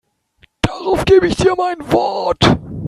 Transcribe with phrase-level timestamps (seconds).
[0.63, 2.43] Darauf gebe ich dir mein Wort.